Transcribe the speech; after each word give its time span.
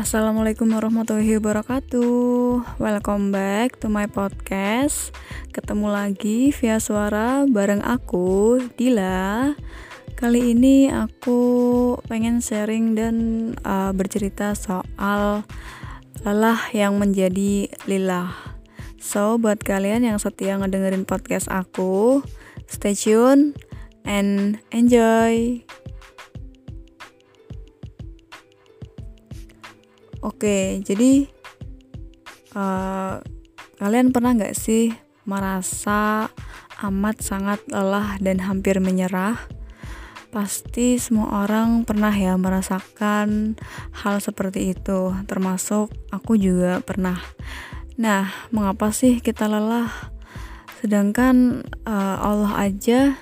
Assalamualaikum 0.00 0.64
warahmatullahi 0.72 1.36
wabarakatuh. 1.36 2.80
Welcome 2.80 3.36
back 3.36 3.84
to 3.84 3.92
my 3.92 4.08
podcast. 4.08 5.12
Ketemu 5.52 5.92
lagi 5.92 6.56
via 6.56 6.80
suara 6.80 7.44
bareng 7.44 7.84
aku, 7.84 8.64
Dila. 8.80 9.52
Kali 10.16 10.56
ini 10.56 10.88
aku 10.88 12.00
pengen 12.08 12.40
sharing 12.40 12.96
dan 12.96 13.16
uh, 13.60 13.92
bercerita 13.92 14.56
soal 14.56 15.44
lelah 16.24 16.60
yang 16.72 16.96
menjadi 16.96 17.68
lillah 17.84 18.32
So, 18.96 19.36
buat 19.36 19.60
kalian 19.60 20.08
yang 20.08 20.16
setia 20.16 20.56
ngedengerin 20.56 21.04
podcast 21.04 21.52
aku 21.52 22.24
Stay 22.72 22.96
tune 22.96 23.52
and 24.08 24.64
enjoy 24.72 25.60
Oke, 30.20 30.84
jadi 30.84 31.24
uh, 32.52 33.24
kalian 33.80 34.12
pernah 34.12 34.36
nggak 34.36 34.52
sih 34.52 34.92
merasa 35.24 36.28
amat 36.84 37.24
sangat 37.24 37.60
lelah 37.72 38.20
dan 38.20 38.44
hampir 38.44 38.76
menyerah? 38.84 39.40
Pasti 40.28 41.00
semua 41.00 41.48
orang 41.48 41.88
pernah 41.88 42.12
ya 42.12 42.36
merasakan 42.36 43.56
hal 43.96 44.20
seperti 44.20 44.76
itu, 44.76 45.16
termasuk 45.24 45.88
aku 46.12 46.36
juga 46.36 46.84
pernah. 46.84 47.16
Nah, 47.96 48.28
mengapa 48.52 48.92
sih 48.92 49.24
kita 49.24 49.48
lelah? 49.48 49.88
Sedangkan 50.84 51.64
uh, 51.88 52.16
Allah 52.20 52.68
aja 52.68 53.16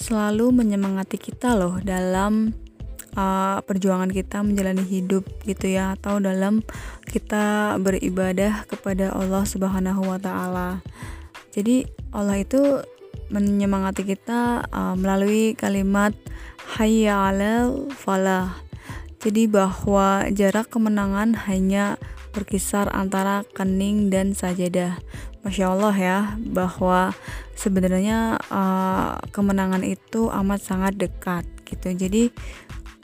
selalu 0.00 0.56
menyemangati 0.56 1.20
kita 1.20 1.52
loh 1.52 1.80
dalam 1.84 2.56
uh, 3.16 3.62
perjuangan 3.64 4.10
kita 4.10 4.42
menjalani 4.42 4.84
hidup 4.84 5.26
gitu 5.46 5.70
ya 5.70 5.98
atau 5.98 6.18
dalam 6.18 6.62
kita 7.08 7.76
beribadah 7.80 8.66
kepada 8.66 9.14
Allah 9.14 9.42
Subhanahu 9.46 10.06
wa 10.06 10.18
taala. 10.18 10.84
Jadi 11.50 11.86
Allah 12.14 12.38
itu 12.42 12.82
menyemangati 13.30 14.02
kita 14.06 14.66
uh, 14.70 14.94
melalui 14.98 15.54
kalimat 15.54 16.14
hayya 16.78 17.30
'alal 17.30 17.90
falah. 17.94 18.58
Jadi 19.20 19.50
bahwa 19.50 20.24
jarak 20.32 20.72
kemenangan 20.72 21.36
hanya 21.44 22.00
berkisar 22.32 22.88
antara 22.94 23.42
kening 23.52 24.08
dan 24.08 24.32
sajadah. 24.32 24.96
Masya 25.40 25.72
Allah 25.72 25.94
ya, 25.96 26.18
bahwa 26.52 27.16
sebenarnya 27.56 28.36
uh, 28.52 29.16
kemenangan 29.32 29.80
itu 29.84 30.28
amat 30.28 30.60
sangat 30.60 31.00
dekat 31.00 31.44
gitu. 31.64 31.92
Jadi 31.96 32.32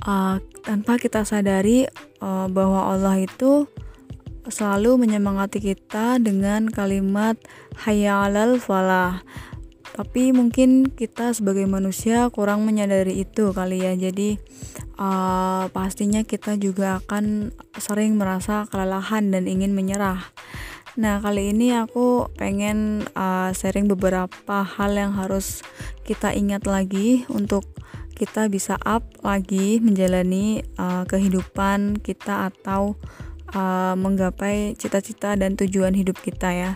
uh, 0.04 0.42
tanpa 0.66 1.00
kita 1.00 1.24
sadari 1.24 1.88
uh, 2.20 2.50
bahwa 2.50 2.92
Allah 2.92 3.22
itu 3.22 3.70
selalu 4.46 5.06
menyemangati 5.06 5.58
kita 5.58 6.22
dengan 6.22 6.70
kalimat 6.70 7.34
hayalal 7.82 8.62
falah 8.62 9.24
tapi 9.96 10.28
mungkin 10.36 10.92
kita 10.92 11.32
sebagai 11.32 11.64
manusia 11.64 12.28
kurang 12.28 12.68
menyadari 12.68 13.24
itu 13.24 13.56
kali 13.56 13.80
ya. 13.80 13.96
Jadi 13.96 14.36
uh, 15.00 15.72
pastinya 15.72 16.20
kita 16.20 16.60
juga 16.60 17.00
akan 17.00 17.56
sering 17.80 18.20
merasa 18.20 18.68
kelelahan 18.68 19.32
dan 19.32 19.48
ingin 19.48 19.72
menyerah. 19.72 20.20
Nah 21.00 21.24
kali 21.24 21.56
ini 21.56 21.72
aku 21.72 22.28
pengen 22.36 23.08
uh, 23.16 23.56
sharing 23.56 23.88
beberapa 23.88 24.68
hal 24.68 24.92
yang 24.92 25.16
harus 25.16 25.64
kita 26.04 26.36
ingat 26.36 26.68
lagi 26.68 27.24
untuk 27.32 27.64
kita 28.16 28.48
bisa 28.48 28.80
up 28.80 29.04
lagi 29.20 29.78
menjalani 29.78 30.64
uh, 30.80 31.04
kehidupan 31.04 32.00
kita 32.00 32.48
atau 32.48 32.96
uh, 33.52 33.94
menggapai 33.94 34.72
cita-cita 34.74 35.36
dan 35.36 35.54
tujuan 35.54 35.92
hidup 35.92 36.16
kita 36.24 36.50
ya. 36.50 36.72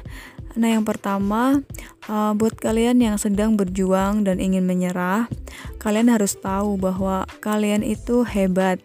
Nah, 0.59 0.67
yang 0.67 0.83
pertama, 0.83 1.63
uh, 2.11 2.33
buat 2.35 2.59
kalian 2.59 2.99
yang 2.99 3.17
sedang 3.23 3.55
berjuang 3.55 4.27
dan 4.27 4.43
ingin 4.43 4.67
menyerah, 4.67 5.31
kalian 5.79 6.11
harus 6.11 6.35
tahu 6.35 6.75
bahwa 6.75 7.23
kalian 7.39 7.87
itu 7.87 8.27
hebat. 8.27 8.83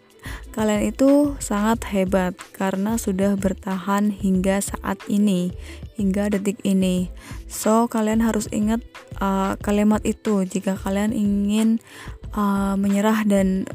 Kalian 0.54 0.90
itu 0.90 1.36
sangat 1.42 1.84
hebat 1.92 2.34
karena 2.54 2.96
sudah 2.96 3.34
bertahan 3.36 4.14
hingga 4.14 4.62
saat 4.62 4.98
ini, 5.10 5.52
hingga 5.98 6.32
detik 6.32 6.62
ini. 6.62 7.10
So, 7.50 7.90
kalian 7.90 8.22
harus 8.22 8.46
ingat 8.54 8.80
uh, 9.18 9.58
kalimat 9.60 10.02
itu 10.06 10.46
jika 10.46 10.78
kalian 10.78 11.12
ingin 11.12 11.82
uh, 12.34 12.74
menyerah 12.74 13.22
dan 13.28 13.68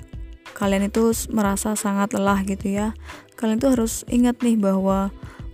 kalian 0.57 0.91
itu 0.91 1.13
merasa 1.31 1.73
sangat 1.79 2.12
lelah 2.12 2.44
gitu 2.44 2.72
ya. 2.72 2.97
Kalian 3.39 3.57
itu 3.57 3.69
harus 3.72 3.94
ingat 4.12 4.41
nih 4.44 4.59
bahwa 4.59 5.09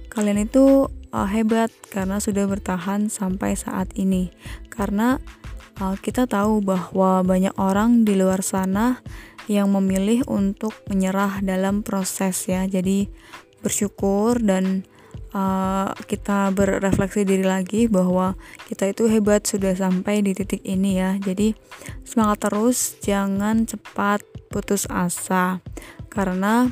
kalian 0.09 0.49
itu 0.49 0.89
uh, 1.13 1.29
hebat 1.29 1.69
karena 1.93 2.17
sudah 2.17 2.49
bertahan 2.49 3.07
sampai 3.07 3.53
saat 3.55 3.93
ini. 3.95 4.33
Karena 4.67 5.21
uh, 5.79 5.95
kita 5.95 6.25
tahu 6.25 6.59
bahwa 6.65 7.23
banyak 7.23 7.55
orang 7.61 8.03
di 8.03 8.17
luar 8.17 8.41
sana 8.43 8.99
yang 9.47 9.71
memilih 9.71 10.27
untuk 10.27 10.75
menyerah 10.91 11.39
dalam 11.39 11.85
proses 11.85 12.49
ya. 12.49 12.67
Jadi 12.67 13.07
bersyukur 13.63 14.43
dan 14.43 14.83
uh, 15.33 15.91
kita 16.07 16.51
berefleksi 16.53 17.23
diri 17.27 17.43
lagi 17.43 17.87
bahwa 17.87 18.35
kita 18.67 18.91
itu 18.91 19.09
hebat 19.09 19.43
sudah 19.47 19.73
sampai 19.75 20.23
di 20.23 20.31
titik 20.37 20.63
ini 20.63 20.99
ya. 20.99 21.17
Jadi 21.19 21.55
semangat 22.03 22.47
terus, 22.47 22.99
jangan 23.03 23.67
cepat 23.67 24.23
putus 24.51 24.87
asa. 24.87 25.63
Karena 26.07 26.71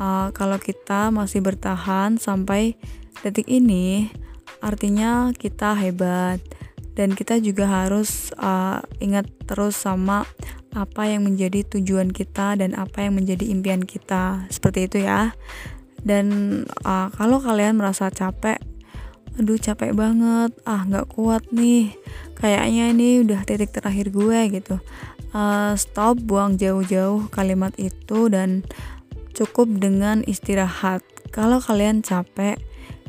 uh, 0.00 0.28
kalau 0.32 0.56
kita 0.56 1.12
masih 1.12 1.44
bertahan 1.44 2.16
sampai 2.16 2.76
detik 3.20 3.48
ini, 3.48 4.08
artinya 4.64 5.32
kita 5.36 5.76
hebat 5.76 6.40
dan 6.94 7.16
kita 7.16 7.40
juga 7.40 7.64
harus 7.64 8.34
uh, 8.36 8.84
ingat 9.00 9.24
terus 9.48 9.78
sama 9.78 10.28
apa 10.70 11.10
yang 11.10 11.26
menjadi 11.26 11.66
tujuan 11.66 12.14
kita 12.14 12.54
dan 12.54 12.78
apa 12.78 13.02
yang 13.02 13.18
menjadi 13.18 13.42
impian 13.50 13.82
kita 13.82 14.46
seperti 14.54 14.86
itu 14.86 14.98
ya 15.02 15.34
dan 16.04 16.26
uh, 16.84 17.12
kalau 17.12 17.40
kalian 17.40 17.76
merasa 17.76 18.08
capek 18.08 18.60
aduh 19.38 19.56
capek 19.56 19.94
banget 19.94 20.52
ah 20.68 20.84
nggak 20.84 21.16
kuat 21.16 21.44
nih 21.54 21.94
kayaknya 22.36 22.92
ini 22.92 23.24
udah 23.24 23.40
titik 23.44 23.72
terakhir 23.72 24.10
gue 24.10 24.38
gitu. 24.52 24.76
Uh, 25.30 25.78
stop 25.78 26.18
buang 26.26 26.58
jauh-jauh 26.58 27.30
kalimat 27.30 27.70
itu 27.78 28.26
dan 28.26 28.66
cukup 29.30 29.70
dengan 29.78 30.26
istirahat. 30.26 31.04
Kalau 31.30 31.62
kalian 31.62 32.02
capek 32.02 32.58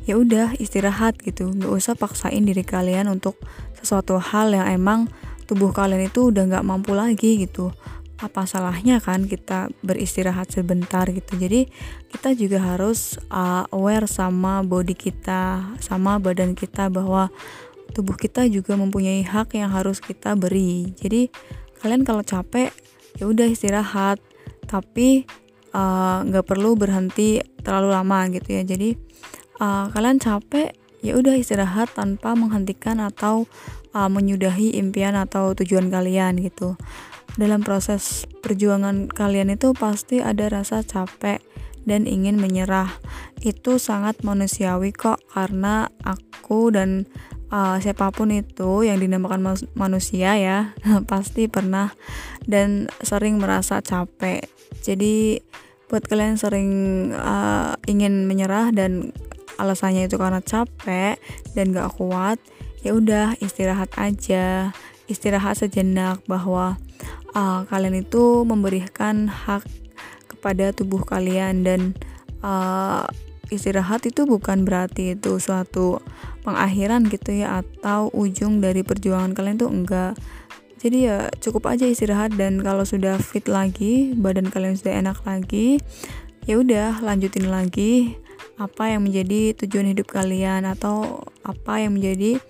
ya 0.06 0.22
udah 0.22 0.54
istirahat 0.62 1.18
gitu. 1.20 1.50
Nggak 1.50 1.72
usah 1.74 1.94
paksain 1.98 2.46
diri 2.46 2.62
kalian 2.62 3.10
untuk 3.10 3.42
sesuatu 3.82 4.22
hal 4.22 4.54
yang 4.54 4.70
emang 4.70 5.10
tubuh 5.50 5.74
kalian 5.74 6.08
itu 6.08 6.30
udah 6.30 6.48
nggak 6.48 6.64
mampu 6.64 6.96
lagi 6.96 7.42
gitu 7.42 7.74
apa 8.22 8.46
salahnya 8.46 9.02
kan 9.02 9.26
kita 9.26 9.74
beristirahat 9.82 10.54
sebentar 10.54 11.10
gitu. 11.10 11.36
Jadi 11.36 11.66
kita 12.14 12.38
juga 12.38 12.62
harus 12.62 13.18
uh, 13.34 13.66
aware 13.74 14.06
sama 14.06 14.62
body 14.62 14.94
kita 14.94 15.74
sama 15.82 16.22
badan 16.22 16.54
kita 16.54 16.88
bahwa 16.94 17.34
tubuh 17.92 18.16
kita 18.16 18.46
juga 18.48 18.78
mempunyai 18.78 19.26
hak 19.26 19.58
yang 19.58 19.74
harus 19.74 19.98
kita 20.00 20.38
beri. 20.38 20.94
Jadi 20.96 21.34
kalian 21.82 22.06
kalau 22.06 22.22
capek 22.22 22.70
ya 23.18 23.26
udah 23.26 23.50
istirahat. 23.50 24.22
Tapi 24.70 25.28
uh, 25.76 26.24
nggak 26.24 26.46
uh, 26.46 26.48
perlu 26.48 26.80
berhenti 26.80 27.42
terlalu 27.66 27.90
lama 27.92 28.30
gitu 28.32 28.56
ya. 28.56 28.64
Jadi 28.64 28.96
uh, 29.60 29.92
kalian 29.92 30.22
capek 30.22 30.72
ya 31.02 31.18
udah 31.18 31.34
istirahat 31.34 31.92
tanpa 31.98 32.38
menghentikan 32.38 33.02
atau 33.02 33.50
uh, 33.98 34.10
menyudahi 34.10 34.78
impian 34.78 35.18
atau 35.18 35.58
tujuan 35.58 35.90
kalian 35.90 36.40
gitu 36.40 36.78
dalam 37.40 37.64
proses 37.64 38.28
perjuangan 38.44 39.08
kalian 39.08 39.56
itu 39.56 39.72
pasti 39.72 40.20
ada 40.20 40.52
rasa 40.52 40.84
capek 40.84 41.40
dan 41.88 42.06
ingin 42.06 42.38
menyerah. 42.38 42.92
Itu 43.42 43.80
sangat 43.82 44.22
manusiawi 44.22 44.92
kok 44.92 45.22
karena 45.32 45.90
aku 46.04 46.70
dan 46.74 47.08
uh, 47.52 47.78
siapa 47.80 48.10
pun 48.12 48.32
itu 48.34 48.86
yang 48.88 48.98
dinamakan 48.98 49.56
manusia 49.76 50.36
ya 50.40 50.60
pasti 51.12 51.48
pernah 51.48 51.94
dan 52.46 52.92
sering 53.02 53.38
merasa 53.38 53.80
capek. 53.84 54.46
Jadi 54.82 55.40
buat 55.92 56.08
kalian 56.08 56.40
sering 56.40 56.70
uh, 57.12 57.76
ingin 57.86 58.24
menyerah 58.26 58.72
dan 58.72 59.12
alasannya 59.60 60.08
itu 60.08 60.16
karena 60.16 60.40
capek 60.40 61.20
dan 61.54 61.76
gak 61.76 62.00
kuat, 62.00 62.40
ya 62.82 62.96
udah 62.96 63.36
istirahat 63.44 63.92
aja, 64.00 64.72
istirahat 65.12 65.60
sejenak 65.60 66.24
bahwa 66.26 66.80
uh, 67.36 67.68
kalian 67.68 68.04
itu 68.04 68.44
memberikan 68.44 69.28
hak 69.28 69.64
kepada 70.28 70.74
tubuh 70.74 71.04
kalian 71.06 71.62
dan 71.62 71.94
uh, 72.42 73.06
istirahat 73.52 74.08
itu 74.08 74.24
bukan 74.24 74.64
berarti 74.64 75.20
itu 75.20 75.38
suatu 75.38 76.00
pengakhiran 76.42 77.06
gitu 77.12 77.36
ya 77.36 77.62
atau 77.62 78.10
ujung 78.16 78.64
dari 78.64 78.82
perjuangan 78.82 79.36
kalian 79.36 79.60
tuh 79.60 79.70
enggak. 79.70 80.16
Jadi 80.82 81.06
ya 81.06 81.30
cukup 81.38 81.70
aja 81.70 81.86
istirahat 81.86 82.34
dan 82.34 82.58
kalau 82.66 82.82
sudah 82.82 83.22
fit 83.22 83.46
lagi 83.46 84.18
badan 84.18 84.50
kalian 84.50 84.74
sudah 84.74 84.98
enak 84.98 85.22
lagi 85.30 85.78
ya 86.50 86.58
udah 86.58 87.06
lanjutin 87.06 87.54
lagi 87.54 88.18
apa 88.58 88.90
yang 88.90 89.06
menjadi 89.06 89.54
tujuan 89.62 89.94
hidup 89.94 90.10
kalian 90.10 90.66
atau 90.66 91.22
apa 91.46 91.86
yang 91.86 91.94
menjadi 91.94 92.42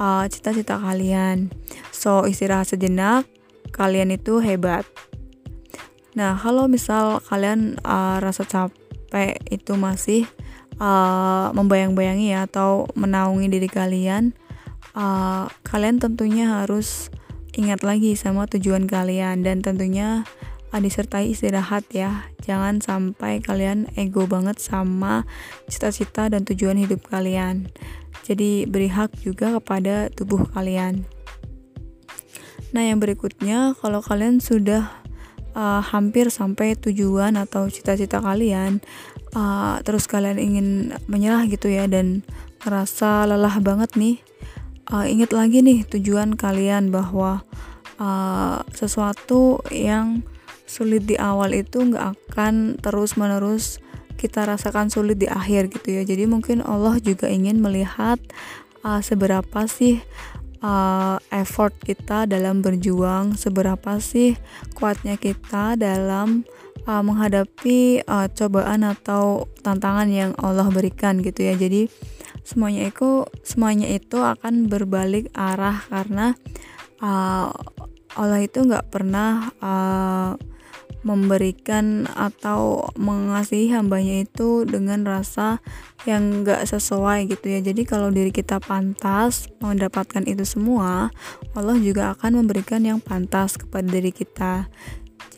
uh, 0.00 0.24
cita-cita 0.32 0.80
uh, 0.80 0.82
kalian. 0.88 1.52
So 1.92 2.24
istirahat 2.24 2.72
sejenak 2.72 3.28
kalian 3.70 4.14
itu 4.14 4.40
hebat. 4.40 4.84
Nah 6.18 6.34
kalau 6.34 6.66
misal 6.66 7.22
kalian 7.24 7.78
uh, 7.86 8.18
rasa 8.18 8.42
capek 8.42 9.38
itu 9.48 9.78
masih 9.78 10.26
uh, 10.82 11.54
membayang-bayangi 11.54 12.34
ya 12.34 12.48
atau 12.50 12.90
menaungi 12.98 13.46
diri 13.46 13.70
kalian 13.70 14.34
uh, 14.98 15.46
kalian 15.62 16.02
tentunya 16.02 16.62
harus 16.62 17.12
ingat 17.54 17.82
lagi 17.86 18.14
sama 18.14 18.46
tujuan 18.50 18.86
kalian 18.86 19.42
dan 19.42 19.62
tentunya 19.62 20.26
uh, 20.74 20.80
disertai 20.80 21.30
istirahat 21.34 21.86
ya. 21.94 22.26
Jangan 22.42 22.80
sampai 22.80 23.44
kalian 23.44 23.92
ego 23.98 24.24
banget 24.24 24.58
sama 24.58 25.28
cita-cita 25.68 26.26
dan 26.32 26.42
tujuan 26.48 26.80
hidup 26.80 27.04
kalian. 27.06 27.68
Jadi 28.24 28.68
beri 28.68 28.92
hak 28.92 29.24
juga 29.24 29.56
kepada 29.56 30.12
tubuh 30.12 30.44
kalian 30.52 31.08
nah 32.72 32.84
yang 32.84 33.00
berikutnya 33.00 33.72
kalau 33.80 34.04
kalian 34.04 34.44
sudah 34.44 34.88
uh, 35.56 35.80
hampir 35.80 36.28
sampai 36.28 36.76
tujuan 36.76 37.36
atau 37.40 37.66
cita-cita 37.72 38.20
kalian 38.20 38.84
uh, 39.32 39.80
terus 39.82 40.04
kalian 40.04 40.36
ingin 40.36 40.68
menyerah 41.08 41.48
gitu 41.48 41.72
ya 41.72 41.88
dan 41.88 42.20
ngerasa 42.64 43.24
lelah 43.24 43.56
banget 43.64 43.94
nih 43.96 44.16
uh, 44.92 45.04
ingat 45.08 45.32
lagi 45.32 45.64
nih 45.64 45.84
tujuan 45.88 46.36
kalian 46.36 46.92
bahwa 46.92 47.44
uh, 48.00 48.60
sesuatu 48.72 49.60
yang 49.72 50.24
sulit 50.68 51.08
di 51.08 51.16
awal 51.16 51.56
itu 51.56 51.80
nggak 51.80 52.12
akan 52.28 52.76
terus 52.76 53.16
menerus 53.16 53.80
kita 54.18 54.44
rasakan 54.44 54.90
sulit 54.90 55.16
di 55.16 55.30
akhir 55.30 55.70
gitu 55.70 55.94
ya. 55.94 56.02
Jadi 56.02 56.26
mungkin 56.26 56.60
Allah 56.60 56.98
juga 56.98 57.30
ingin 57.30 57.62
melihat 57.62 58.18
uh, 58.82 58.98
seberapa 58.98 59.64
sih 59.70 60.02
uh, 60.62 61.16
effort 61.30 61.74
kita 61.82 62.26
dalam 62.26 62.60
berjuang 62.60 63.34
seberapa 63.38 63.98
sih 64.02 64.34
kuatnya 64.74 65.18
kita 65.18 65.78
dalam 65.78 66.46
uh, 66.86 67.02
menghadapi 67.02 68.02
uh, 68.06 68.26
cobaan 68.32 68.86
atau 68.86 69.46
tantangan 69.60 70.08
yang 70.08 70.32
Allah 70.40 70.68
berikan 70.70 71.20
gitu 71.20 71.44
ya. 71.44 71.54
Jadi 71.54 71.90
semuanya 72.42 72.88
itu 72.88 73.28
semuanya 73.44 73.88
itu 73.92 74.18
akan 74.20 74.72
berbalik 74.72 75.28
arah 75.36 75.84
karena 75.92 76.32
uh, 77.04 77.52
Allah 78.16 78.40
itu 78.42 78.64
nggak 78.64 78.88
pernah 78.88 79.52
uh, 79.60 80.34
memberikan 81.06 82.10
atau 82.10 82.90
mengasihi 82.98 83.70
hambanya 83.70 84.26
itu 84.26 84.66
dengan 84.66 85.06
rasa 85.06 85.62
yang 86.06 86.42
nggak 86.42 86.66
sesuai 86.66 87.30
gitu 87.30 87.46
ya. 87.54 87.60
Jadi 87.62 87.82
kalau 87.86 88.10
diri 88.10 88.34
kita 88.34 88.58
pantas 88.58 89.46
mendapatkan 89.62 90.26
itu 90.26 90.42
semua 90.42 91.10
Allah 91.54 91.76
juga 91.78 92.14
akan 92.18 92.42
memberikan 92.42 92.82
yang 92.82 92.98
pantas 92.98 93.54
kepada 93.58 93.86
diri 93.86 94.10
kita. 94.10 94.66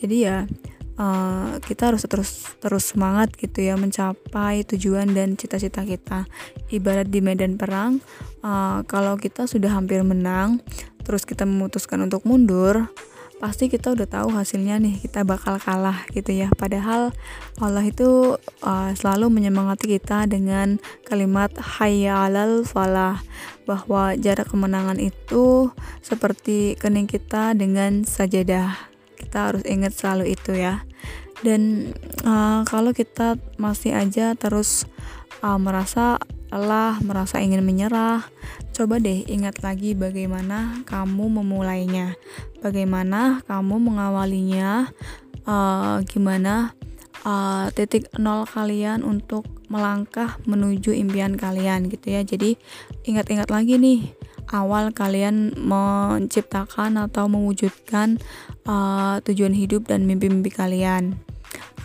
Jadi 0.01 0.17
ya 0.25 0.49
uh, 0.97 1.61
kita 1.61 1.93
harus 1.93 2.05
terus 2.09 2.49
terus 2.61 2.85
semangat 2.93 3.33
gitu 3.37 3.65
ya 3.65 3.77
mencapai 3.77 4.65
tujuan 4.65 5.13
dan 5.13 5.37
cita-cita 5.37 5.85
kita. 5.85 6.25
Ibarat 6.73 7.09
di 7.13 7.21
medan 7.21 7.61
perang 7.61 8.01
uh, 8.41 8.81
kalau 8.89 9.21
kita 9.21 9.45
sudah 9.45 9.77
hampir 9.77 10.01
menang 10.05 10.61
terus 11.05 11.25
kita 11.25 11.49
memutuskan 11.49 12.05
untuk 12.05 12.23
mundur 12.29 12.93
pasti 13.41 13.73
kita 13.73 13.97
udah 13.97 14.05
tahu 14.05 14.37
hasilnya 14.37 14.77
nih 14.77 15.01
kita 15.01 15.25
bakal 15.25 15.57
kalah 15.57 16.05
gitu 16.13 16.31
ya. 16.31 16.53
Padahal 16.53 17.11
Allah 17.57 17.83
itu 17.89 18.37
uh, 18.61 18.91
selalu 18.93 19.33
menyemangati 19.33 19.97
kita 19.97 20.29
dengan 20.29 20.77
kalimat 21.09 21.49
hayya 21.57 22.29
alal 22.29 22.69
falah 22.69 23.25
bahwa 23.65 24.13
jarak 24.21 24.53
kemenangan 24.53 25.01
itu 25.01 25.73
seperti 26.05 26.77
kening 26.77 27.09
kita 27.09 27.57
dengan 27.57 28.05
sajadah. 28.05 28.77
Kita 29.17 29.51
harus 29.51 29.65
ingat 29.65 29.97
selalu 29.97 30.37
itu 30.37 30.53
ya. 30.53 30.85
Dan 31.41 31.97
uh, 32.29 32.69
kalau 32.69 32.93
kita 32.93 33.41
masih 33.57 33.97
aja 33.97 34.37
terus 34.37 34.85
uh, 35.41 35.57
merasa 35.57 36.21
lelah 36.51 36.99
merasa 37.01 37.39
ingin 37.39 37.63
menyerah 37.63 38.27
coba 38.81 38.97
deh 38.97 39.29
ingat 39.29 39.61
lagi 39.61 39.93
bagaimana 39.93 40.81
kamu 40.89 41.45
memulainya. 41.45 42.17
Bagaimana 42.65 43.45
kamu 43.45 43.77
mengawalinya. 43.77 44.89
Uh, 45.45 46.01
gimana 46.09 46.73
uh, 47.29 47.69
titik 47.77 48.09
nol 48.17 48.49
kalian 48.49 49.05
untuk 49.05 49.45
melangkah 49.69 50.41
menuju 50.49 50.97
impian 50.97 51.37
kalian 51.37 51.93
gitu 51.93 52.09
ya. 52.09 52.25
Jadi 52.25 52.57
ingat-ingat 53.05 53.53
lagi 53.53 53.77
nih 53.77 54.17
awal 54.49 54.97
kalian 54.97 55.53
menciptakan 55.61 56.97
atau 57.05 57.29
mewujudkan 57.29 58.17
uh, 58.65 59.21
tujuan 59.29 59.53
hidup 59.53 59.93
dan 59.93 60.09
mimpi-mimpi 60.09 60.49
kalian. 60.49 61.21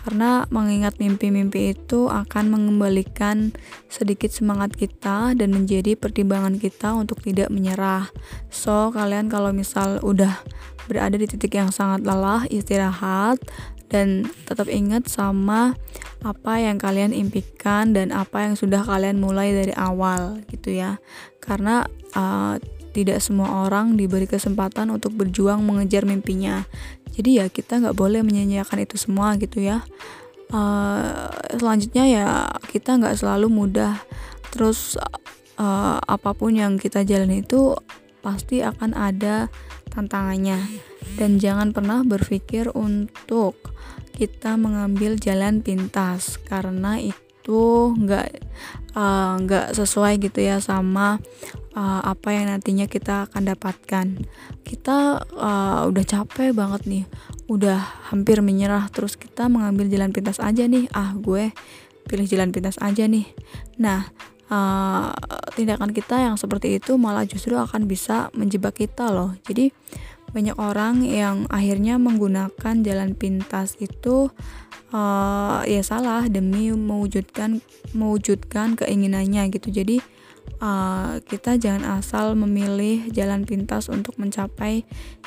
Karena 0.06 0.46
mengingat 0.54 1.02
mimpi-mimpi 1.02 1.74
itu 1.74 2.06
akan 2.06 2.54
mengembalikan 2.54 3.50
sedikit 3.90 4.30
semangat 4.30 4.78
kita 4.78 5.34
dan 5.34 5.50
menjadi 5.50 5.98
pertimbangan 5.98 6.62
kita 6.62 6.94
untuk 6.94 7.18
tidak 7.26 7.50
menyerah. 7.50 8.06
So, 8.46 8.94
kalian 8.94 9.26
kalau 9.26 9.50
misal 9.50 9.98
udah 10.06 10.46
berada 10.86 11.18
di 11.18 11.26
titik 11.26 11.58
yang 11.58 11.74
sangat 11.74 12.06
lelah, 12.06 12.46
istirahat 12.46 13.42
dan 13.90 14.30
tetap 14.46 14.70
ingat 14.70 15.10
sama 15.10 15.74
apa 16.22 16.58
yang 16.58 16.78
kalian 16.78 17.14
impikan 17.14 17.94
dan 17.94 18.10
apa 18.10 18.46
yang 18.46 18.54
sudah 18.58 18.82
kalian 18.82 19.22
mulai 19.22 19.54
dari 19.54 19.70
awal 19.78 20.42
gitu 20.50 20.74
ya 20.74 20.98
karena 21.38 21.86
uh, 22.18 22.58
tidak 22.90 23.20
semua 23.20 23.68
orang 23.68 23.94
diberi 24.00 24.24
kesempatan 24.24 24.88
untuk 24.88 25.12
berjuang 25.12 25.60
mengejar 25.60 26.08
mimpinya 26.08 26.64
jadi 27.16 27.30
ya 27.42 27.46
kita 27.48 27.80
nggak 27.80 27.96
boleh 27.96 28.20
menyanyiakan 28.20 28.84
itu 28.84 29.00
semua 29.00 29.40
gitu 29.40 29.64
ya. 29.64 29.80
Uh, 30.46 31.26
selanjutnya 31.58 32.04
ya 32.06 32.26
kita 32.68 33.00
nggak 33.00 33.16
selalu 33.16 33.48
mudah. 33.48 33.96
Terus 34.52 35.00
uh, 35.56 35.98
apa 35.98 36.36
pun 36.36 36.52
yang 36.54 36.76
kita 36.76 37.02
jalani 37.02 37.40
itu 37.40 37.72
pasti 38.20 38.60
akan 38.60 38.92
ada 38.92 39.48
tantangannya. 39.88 40.60
Dan 41.16 41.40
jangan 41.40 41.72
pernah 41.72 42.04
berpikir 42.04 42.68
untuk 42.76 43.72
kita 44.12 44.60
mengambil 44.60 45.16
jalan 45.16 45.64
pintas 45.64 46.36
karena 46.44 47.00
itu 47.00 47.26
itu 47.46 47.94
nggak 47.94 48.26
eh, 48.98 49.32
nggak 49.46 49.66
uh, 49.70 49.74
sesuai 49.78 50.18
gitu 50.18 50.42
ya 50.42 50.58
sama 50.58 51.22
uh, 51.76 52.00
apa 52.02 52.32
yang 52.32 52.48
nantinya 52.48 52.88
kita 52.88 53.28
akan 53.30 53.52
dapatkan. 53.52 54.06
Kita 54.64 55.20
uh, 55.36 55.80
udah 55.86 56.04
capek 56.08 56.56
banget 56.56 56.82
nih. 56.88 57.04
Udah 57.46 57.78
hampir 58.10 58.40
menyerah. 58.40 58.88
Terus 58.90 59.14
kita 59.20 59.46
mengambil 59.52 59.86
jalan 59.92 60.10
pintas 60.10 60.40
aja 60.40 60.64
nih. 60.64 60.88
Ah 60.96 61.12
gue 61.14 61.52
pilih 62.08 62.26
jalan 62.26 62.50
pintas 62.50 62.80
aja 62.80 63.04
nih. 63.04 63.28
Nah 63.76 64.08
uh, 64.48 65.12
tindakan 65.54 65.92
kita 65.92 66.18
yang 66.18 66.34
seperti 66.40 66.80
itu 66.80 66.96
malah 66.96 67.28
justru 67.28 67.54
akan 67.54 67.84
bisa 67.84 68.32
menjebak 68.32 68.80
kita 68.80 69.12
loh. 69.12 69.36
Jadi 69.44 69.70
banyak 70.34 70.58
orang 70.58 71.06
yang 71.06 71.46
akhirnya 71.48 71.96
menggunakan 71.96 72.74
jalan 72.82 73.16
pintas 73.16 73.78
itu 73.78 74.28
uh, 74.90 75.60
ya 75.64 75.80
salah 75.80 76.26
demi 76.28 76.74
mewujudkan 76.74 77.62
mewujudkan 77.96 78.76
keinginannya 78.76 79.48
gitu. 79.54 79.70
Jadi 79.70 80.15
uh, 80.60 81.20
kita 81.24 81.56
jangan 81.60 82.00
asal 82.00 82.34
memilih 82.38 83.08
jalan 83.12 83.44
pintas 83.44 83.88
untuk 83.92 84.16
mencapai 84.16 84.86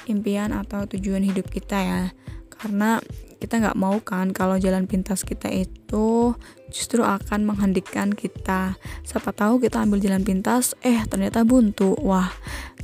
impian 0.09 0.51
atau 0.55 0.85
tujuan 0.89 1.23
hidup 1.25 1.47
kita 1.49 1.77
ya. 1.79 2.03
Karena 2.49 2.99
kita 3.39 3.55
nggak 3.63 3.79
mau 3.79 3.95
kan 4.03 4.35
kalau 4.35 4.59
jalan 4.59 4.83
pintas 4.83 5.23
kita 5.23 5.47
itu 5.47 6.35
justru 6.67 7.07
akan 7.07 7.47
menghendikan 7.47 8.11
kita. 8.11 8.75
Siapa 9.07 9.31
tahu 9.31 9.63
kita 9.63 9.79
ambil 9.79 10.03
jalan 10.03 10.27
pintas 10.27 10.75
eh 10.83 10.99
ternyata 11.07 11.47
buntu. 11.47 11.95
Wah 12.03 12.29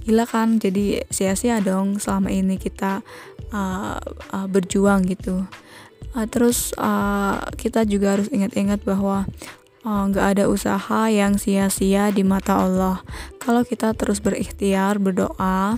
gila 0.07 0.23
kan? 0.23 0.57
Jadi 0.63 1.03
sia-sia 1.11 1.59
dong 1.59 1.99
selama 1.99 2.31
ini 2.31 2.55
kita 2.55 3.03
uh, 3.51 3.99
uh, 4.31 4.47
berjuang 4.47 5.03
gitu. 5.11 5.43
Uh, 6.15 6.27
terus 6.31 6.71
uh, 6.79 7.43
kita 7.59 7.83
juga 7.83 8.15
harus 8.15 8.31
ingat-ingat 8.31 8.79
bahwa 8.87 9.27
nggak 9.85 10.25
uh, 10.25 10.31
ada 10.33 10.43
usaha 10.49 11.05
yang 11.13 11.37
sia-sia 11.37 12.09
di 12.09 12.25
mata 12.25 12.57
Allah. 12.57 13.05
Kalau 13.37 13.61
kita 13.61 13.93
terus 13.93 14.17
berikhtiar, 14.17 14.97
berdoa, 14.97 15.77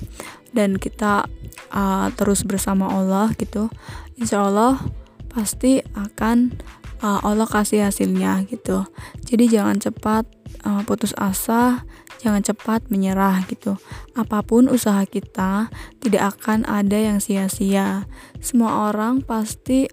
dan 0.55 0.79
kita 0.79 1.27
uh, 1.75 2.07
terus 2.15 2.47
bersama 2.47 2.87
Allah 2.87 3.35
gitu, 3.35 3.67
insya 4.15 4.47
Allah 4.47 4.79
pasti 5.27 5.83
akan 5.91 6.55
uh, 7.03 7.19
Allah 7.27 7.45
kasih 7.45 7.83
hasilnya 7.83 8.47
gitu. 8.47 8.87
Jadi 9.27 9.51
jangan 9.51 9.77
cepat 9.83 10.23
uh, 10.63 10.81
putus 10.87 11.11
asa, 11.19 11.83
jangan 12.23 12.41
cepat 12.41 12.87
menyerah 12.87 13.43
gitu. 13.51 13.75
Apa 14.15 14.41
pun 14.41 14.71
usaha 14.71 15.03
kita, 15.03 15.67
tidak 15.99 16.39
akan 16.39 16.63
ada 16.63 16.95
yang 16.95 17.19
sia-sia. 17.19 18.07
Semua 18.39 18.89
orang 18.89 19.19
pasti 19.19 19.91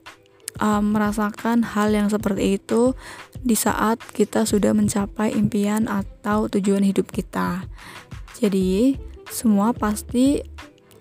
uh, 0.60 0.82
merasakan 0.82 1.64
hal 1.64 1.90
yang 1.94 2.10
seperti 2.10 2.58
itu 2.60 2.94
di 3.44 3.54
saat 3.54 4.00
kita 4.00 4.46
sudah 4.48 4.72
mencapai 4.72 5.34
impian 5.34 5.86
atau 5.86 6.48
tujuan 6.48 6.84
hidup 6.84 7.10
kita. 7.10 7.66
Jadi, 8.38 8.98
semua 9.30 9.72
pasti 9.72 10.42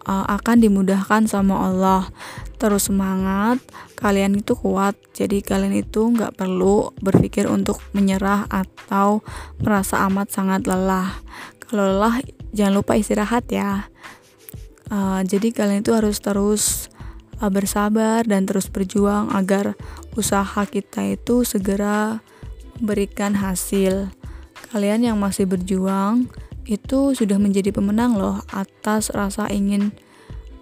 uh, 0.07 0.25
akan 0.27 0.57
dimudahkan 0.63 1.27
sama 1.27 1.67
Allah. 1.69 2.03
Terus 2.59 2.87
semangat, 2.87 3.59
kalian 3.99 4.39
itu 4.39 4.55
kuat. 4.55 4.95
Jadi 5.11 5.43
kalian 5.43 5.75
itu 5.75 6.07
nggak 6.11 6.39
perlu 6.39 6.95
berpikir 7.03 7.47
untuk 7.51 7.79
menyerah 7.91 8.47
atau 8.47 9.23
merasa 9.59 10.03
amat 10.07 10.31
sangat 10.31 10.67
lelah. 10.67 11.19
Kalau 11.59 11.83
lelah, 11.89 12.23
jangan 12.55 12.79
lupa 12.79 12.95
istirahat 12.95 13.47
ya. 13.51 13.91
Uh, 14.91 15.25
jadi 15.25 15.49
kalian 15.49 15.81
itu 15.81 15.95
harus 15.95 16.21
terus 16.21 16.92
bersabar 17.41 18.23
dan 18.27 18.45
terus 18.45 18.69
berjuang 18.69 19.33
agar 19.33 19.73
usaha 20.13 20.63
kita 20.67 21.15
itu 21.17 21.47
segera 21.47 22.21
memberikan 22.79 23.37
hasil. 23.37 24.11
Kalian 24.73 25.07
yang 25.07 25.17
masih 25.21 25.47
berjuang 25.47 26.27
itu 26.67 27.15
sudah 27.15 27.37
menjadi 27.37 27.71
pemenang 27.75 28.15
loh 28.15 28.41
atas 28.51 29.11
rasa 29.11 29.47
ingin 29.51 29.91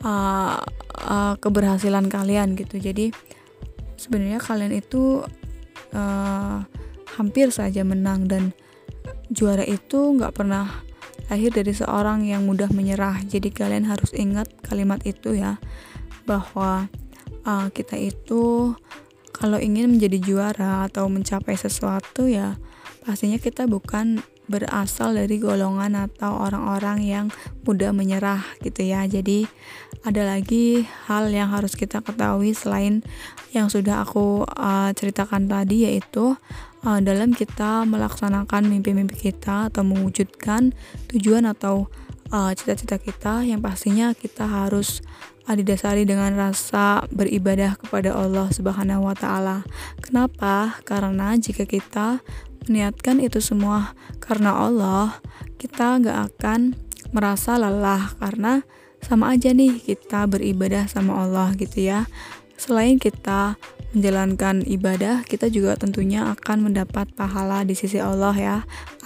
uh, 0.05 0.57
uh, 1.05 1.33
keberhasilan 1.37 2.09
kalian 2.09 2.57
gitu. 2.57 2.81
Jadi 2.81 3.13
sebenarnya 3.97 4.41
kalian 4.41 4.73
itu 4.77 5.21
uh, 5.93 6.57
hampir 7.17 7.53
saja 7.53 7.85
menang 7.85 8.25
dan 8.25 8.51
juara 9.31 9.63
itu 9.63 10.17
nggak 10.17 10.33
pernah 10.35 10.67
lahir 11.31 11.53
dari 11.53 11.71
seorang 11.71 12.27
yang 12.27 12.43
mudah 12.43 12.67
menyerah. 12.73 13.23
Jadi 13.23 13.53
kalian 13.53 13.87
harus 13.87 14.11
ingat 14.11 14.51
kalimat 14.65 14.99
itu 15.07 15.37
ya 15.37 15.61
bahwa 16.25 16.87
uh, 17.45 17.67
kita 17.73 17.97
itu 17.97 18.73
kalau 19.31 19.57
ingin 19.57 19.97
menjadi 19.97 20.17
juara 20.21 20.85
atau 20.85 21.09
mencapai 21.09 21.57
sesuatu 21.57 22.29
ya 22.29 22.57
pastinya 23.01 23.41
kita 23.41 23.65
bukan 23.65 24.21
berasal 24.51 25.15
dari 25.15 25.39
golongan 25.39 25.95
atau 25.95 26.43
orang-orang 26.43 26.99
yang 27.07 27.25
mudah 27.63 27.95
menyerah 27.95 28.43
gitu 28.59 28.83
ya. 28.83 29.07
Jadi 29.07 29.47
ada 30.03 30.27
lagi 30.27 30.83
hal 31.07 31.31
yang 31.31 31.55
harus 31.55 31.79
kita 31.79 32.03
ketahui 32.03 32.51
selain 32.51 32.99
yang 33.55 33.71
sudah 33.71 34.03
aku 34.03 34.43
uh, 34.43 34.91
ceritakan 34.91 35.47
tadi 35.47 35.87
yaitu 35.87 36.35
uh, 36.83 36.99
dalam 36.99 37.31
kita 37.31 37.87
melaksanakan 37.87 38.67
mimpi-mimpi 38.67 39.31
kita 39.31 39.71
atau 39.71 39.87
mewujudkan 39.87 40.75
tujuan 41.15 41.47
atau 41.47 41.87
uh, 42.31 42.51
cita-cita 42.55 42.97
uh, 42.97 43.01
kita 43.03 43.33
yang 43.45 43.59
pastinya 43.59 44.15
kita 44.15 44.47
harus 44.47 45.03
uh, 45.45 45.55
didasari 45.55 46.07
dengan 46.07 46.33
rasa 46.33 47.05
beribadah 47.11 47.77
kepada 47.77 48.15
Allah 48.15 48.49
Subhanahu 48.49 49.05
wa 49.05 49.15
taala. 49.15 49.67
Kenapa? 49.99 50.79
Karena 50.87 51.35
jika 51.37 51.67
kita 51.67 52.23
meniatkan 52.65 53.19
itu 53.19 53.43
semua 53.43 53.93
karena 54.23 54.55
Allah, 54.55 55.19
kita 55.59 55.99
nggak 56.01 56.19
akan 56.33 56.73
merasa 57.11 57.59
lelah 57.59 58.15
karena 58.17 58.63
sama 59.01 59.33
aja 59.33 59.51
nih 59.51 59.81
kita 59.81 60.29
beribadah 60.29 60.87
sama 60.87 61.25
Allah 61.25 61.51
gitu 61.57 61.83
ya. 61.83 62.07
Selain 62.55 63.01
kita 63.01 63.57
menjalankan 63.91 64.63
ibadah, 64.69 65.25
kita 65.25 65.51
juga 65.51 65.75
tentunya 65.75 66.31
akan 66.31 66.71
mendapat 66.71 67.09
pahala 67.17 67.65
di 67.65 67.73
sisi 67.75 67.97
Allah 67.97 68.35
ya. 68.37 68.57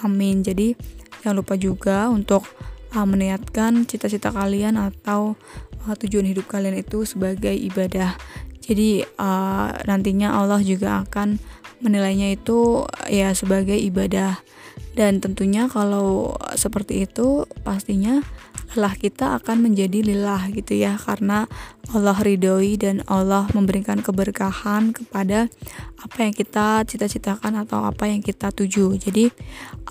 Amin. 0.04 0.44
Jadi 0.44 0.76
jangan 1.24 1.42
lupa 1.42 1.56
juga 1.58 2.12
untuk 2.12 2.46
uh, 2.96 3.04
meniatkan 3.04 3.84
cita-cita 3.84 4.32
kalian 4.32 4.80
atau 4.80 5.36
uh, 5.84 5.96
tujuan 6.00 6.26
hidup 6.26 6.48
kalian 6.48 6.80
itu 6.80 7.04
sebagai 7.04 7.52
ibadah. 7.52 8.16
Jadi 8.64 9.06
uh, 9.20 9.70
nantinya 9.86 10.40
Allah 10.40 10.64
juga 10.64 11.06
akan 11.06 11.38
menilainya 11.84 12.34
itu 12.34 12.88
ya 13.12 13.36
sebagai 13.36 13.78
ibadah. 13.78 14.42
Dan 14.96 15.20
tentunya 15.20 15.68
kalau 15.68 16.40
seperti 16.56 17.04
itu 17.04 17.44
pastinya 17.68 18.24
lelah 18.74 18.96
kita 18.96 19.38
akan 19.38 19.70
menjadi 19.70 20.02
lelah 20.02 20.50
gitu 20.50 20.74
ya. 20.82 20.98
Karena 20.98 21.46
Allah 21.94 22.18
ridhoi 22.18 22.80
dan 22.80 23.06
Allah 23.06 23.46
memberikan 23.54 24.02
keberkahan 24.02 24.96
kepada 24.96 25.52
apa 26.02 26.18
yang 26.26 26.34
kita 26.34 26.88
cita-citakan 26.88 27.68
atau 27.68 27.86
apa 27.86 28.08
yang 28.10 28.24
kita 28.24 28.50
tuju. 28.50 28.98
Jadi 28.98 29.30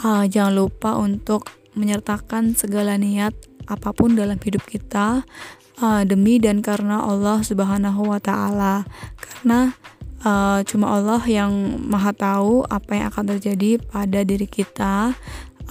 uh, 0.02 0.24
jangan 0.26 0.56
lupa 0.56 0.98
untuk 0.98 1.46
menyertakan 1.74 2.54
segala 2.54 2.98
niat 2.98 3.34
apa 3.70 3.90
pun 3.94 4.12
dalam 4.14 4.36
hidup 4.38 4.64
kita 4.66 5.24
uh, 5.80 6.02
demi 6.04 6.38
dan 6.42 6.60
karena 6.60 7.02
Allah 7.02 7.40
Subhanahu 7.40 8.12
wa 8.12 8.20
taala 8.20 8.84
karena 9.18 9.72
uh, 10.24 10.60
cuma 10.66 10.96
Allah 10.96 11.22
yang 11.28 11.52
maha 11.84 12.12
tahu 12.16 12.64
apa 12.66 12.90
yang 12.96 13.06
akan 13.12 13.24
terjadi 13.36 13.78
pada 13.80 14.24
diri 14.24 14.48
kita 14.48 15.14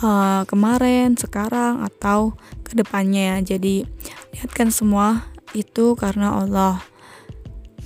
uh, 0.01 0.41
kemarin, 0.47 1.17
sekarang 1.19 1.83
atau 1.83 2.33
ke 2.65 2.73
depannya. 2.77 3.41
Jadi 3.43 3.85
lihatkan 4.33 4.73
semua 4.73 5.29
itu 5.53 5.93
karena 5.93 6.33
Allah. 6.41 6.81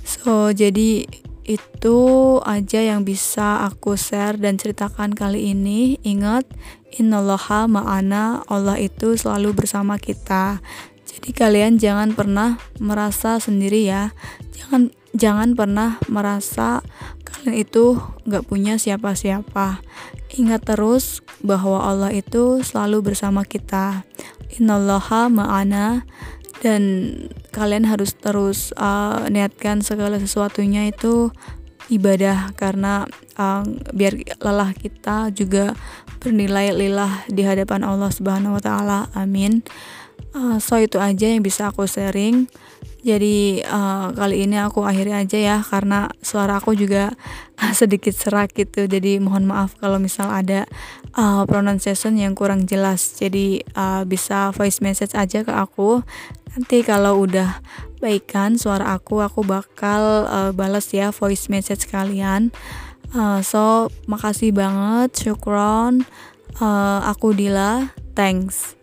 So 0.08 0.56
jadi 0.56 1.04
itu 1.48 1.98
aja 2.44 2.84
yang 2.84 3.08
bisa 3.08 3.64
aku 3.64 3.96
share 3.96 4.36
dan 4.36 4.60
ceritakan 4.60 5.16
kali 5.16 5.56
ini. 5.56 5.96
Ingat, 6.04 6.44
innallaha 7.00 7.64
ma'ana, 7.64 8.44
Allah 8.52 8.76
itu 8.76 9.16
selalu 9.16 9.56
bersama 9.56 9.96
kita. 9.96 10.60
Jadi 11.08 11.32
kalian 11.32 11.80
jangan 11.80 12.12
pernah 12.12 12.60
merasa 12.76 13.40
sendiri 13.40 13.88
ya. 13.88 14.12
Jangan 14.52 14.92
jangan 15.16 15.56
pernah 15.56 15.96
merasa 16.06 16.84
kalian 17.24 17.64
itu 17.64 17.96
nggak 18.28 18.44
punya 18.44 18.76
siapa-siapa. 18.76 19.80
Ingat 20.36 20.68
terus 20.68 21.24
bahwa 21.40 21.80
Allah 21.80 22.12
itu 22.12 22.60
selalu 22.60 23.10
bersama 23.10 23.42
kita. 23.48 24.04
Innallaha 24.60 25.32
ma'ana 25.32 26.04
dan 26.58 26.82
kalian 27.54 27.86
harus 27.86 28.14
terus 28.18 28.74
uh, 28.74 29.26
niatkan 29.30 29.82
segala 29.82 30.18
sesuatunya 30.18 30.90
itu 30.90 31.30
ibadah 31.88 32.52
karena 32.58 33.08
uh, 33.40 33.64
biar 33.94 34.18
lelah 34.42 34.74
kita 34.76 35.32
juga 35.32 35.72
bernilai 36.20 36.74
lillah 36.74 37.24
di 37.30 37.46
hadapan 37.46 37.86
Allah 37.86 38.10
Subhanahu 38.12 38.58
wa 38.58 38.62
taala. 38.62 39.00
Amin. 39.14 39.64
Uh, 40.36 40.60
so 40.60 40.76
itu 40.76 41.00
aja 41.00 41.30
yang 41.30 41.40
bisa 41.40 41.72
aku 41.72 41.88
sharing. 41.88 42.50
Jadi 42.98 43.62
uh, 43.62 44.10
kali 44.10 44.44
ini 44.44 44.58
aku 44.58 44.82
akhiri 44.82 45.14
aja 45.14 45.38
ya 45.38 45.56
karena 45.62 46.10
suara 46.18 46.58
aku 46.58 46.74
juga 46.74 47.14
sedikit 47.78 48.12
serak 48.12 48.52
gitu. 48.58 48.90
Jadi 48.90 49.22
mohon 49.22 49.46
maaf 49.46 49.78
kalau 49.78 50.02
misal 50.02 50.28
ada 50.28 50.66
uh, 51.14 51.46
pronunciation 51.46 52.18
yang 52.18 52.34
kurang 52.34 52.66
jelas. 52.66 53.16
Jadi 53.16 53.62
uh, 53.78 54.02
bisa 54.02 54.50
voice 54.52 54.82
message 54.82 55.14
aja 55.14 55.46
ke 55.46 55.52
aku. 55.54 56.02
Nanti 56.54 56.82
kalau 56.82 57.22
udah 57.22 57.62
baikan 58.02 58.58
suara 58.58 58.94
aku, 58.94 59.22
aku 59.22 59.46
bakal 59.46 60.26
uh, 60.26 60.50
balas 60.54 60.90
ya 60.90 61.14
voice 61.14 61.46
message 61.46 61.86
kalian. 61.86 62.50
Uh, 63.14 63.40
so 63.40 63.88
makasih 64.04 64.52
banget, 64.52 65.14
syukron. 65.16 66.04
Uh, 66.58 67.00
aku 67.06 67.32
Dila, 67.32 67.94
thanks. 68.18 68.77